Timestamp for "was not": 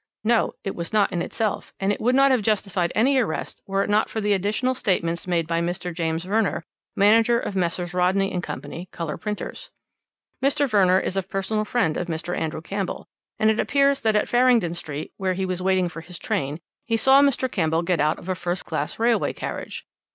0.73-1.11